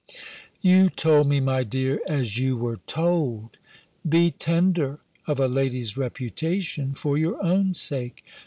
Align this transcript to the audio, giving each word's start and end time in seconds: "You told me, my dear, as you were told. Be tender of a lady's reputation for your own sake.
"You 0.61 0.89
told 0.89 1.27
me, 1.27 1.39
my 1.39 1.63
dear, 1.63 2.01
as 2.07 2.35
you 2.39 2.57
were 2.57 2.77
told. 2.87 3.59
Be 4.03 4.31
tender 4.31 4.97
of 5.27 5.39
a 5.39 5.47
lady's 5.47 5.95
reputation 5.95 6.95
for 6.95 7.19
your 7.19 7.39
own 7.45 7.75
sake. 7.75 8.25